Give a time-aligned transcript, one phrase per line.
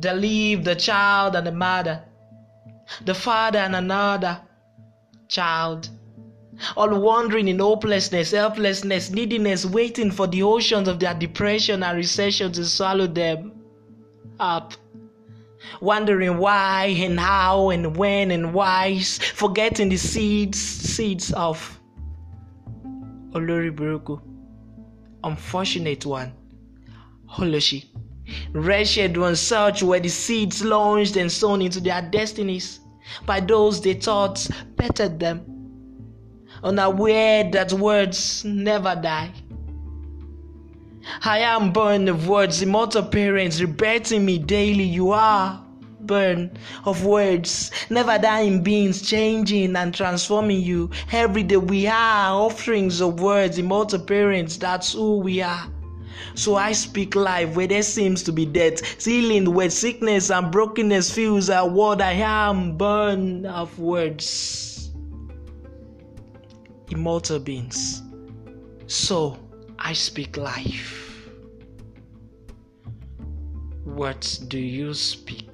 [0.00, 2.02] They leave the child and the mother,
[3.04, 4.40] the father and another
[5.28, 5.90] child,
[6.74, 12.50] all wandering in hopelessness, helplessness, neediness, waiting for the oceans of their depression and recession
[12.52, 13.52] to swallow them
[14.38, 14.72] up.
[15.82, 21.78] Wondering why and how and when and why, forgetting the seeds, seeds of
[23.32, 24.18] Oloriburuku,
[25.22, 26.32] unfortunate one,
[27.30, 27.89] Holoshi.
[28.52, 32.80] Wretched ones, such were the seeds launched and sown into their destinies
[33.26, 35.44] by those they thought bettered them,
[36.62, 39.32] unaware that words never die.
[41.24, 44.84] I am born of words, immortal parents rebirthing me daily.
[44.84, 45.64] You are
[46.00, 46.50] born
[46.84, 50.90] of words, never dying beings changing and transforming you.
[51.10, 55.68] Every day we are offerings of words, immortal parents, that's who we are.
[56.34, 61.10] So I speak life where there seems to be death, healing where sickness and brokenness
[61.10, 64.90] feels a word I am born of words.
[66.90, 68.02] Immortal beings.
[68.86, 69.38] So
[69.78, 71.28] I speak life.
[73.84, 75.49] What do you speak?